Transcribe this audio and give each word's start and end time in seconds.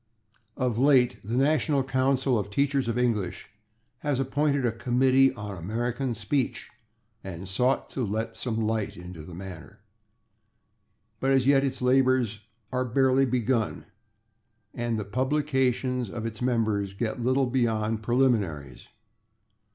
Of 0.57 0.79
late 0.79 1.17
the 1.23 1.37
National 1.37 1.83
Council 1.83 2.39
of 2.39 2.49
Teachers 2.49 2.87
of 2.87 2.97
English 2.97 3.49
has 3.99 4.19
appointed 4.19 4.65
a 4.65 4.71
Committee 4.71 5.31
on 5.35 5.55
American 5.55 6.15
Speech 6.15 6.71
and 7.23 7.47
sought 7.47 7.91
to 7.91 8.03
let 8.03 8.35
some 8.35 8.59
light 8.59 8.97
into 8.97 9.21
the 9.21 9.35
matter, 9.35 9.83
but 11.19 11.29
as 11.29 11.45
yet 11.45 11.63
its 11.63 11.83
labors 11.83 12.39
are 12.71 12.83
barely 12.83 13.27
begun 13.27 13.85
and 14.73 14.97
the 14.99 15.05
publications 15.05 16.09
of 16.09 16.25
its 16.25 16.41
members 16.41 16.95
get 16.95 17.21
little 17.23 17.45
beyond 17.45 18.01
preliminaries. 18.01 18.87